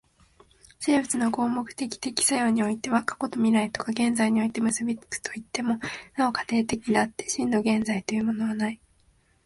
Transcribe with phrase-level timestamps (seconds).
[0.79, 5.77] 生物の合目的的作用においては過去と未来とが現在において結び付くといっても、
[6.17, 8.81] なお過程的であって、真の現在というものはない。